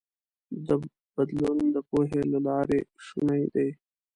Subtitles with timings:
[0.67, 0.75] دا
[1.15, 3.69] بدلون د پوهې له لارې شونی دی.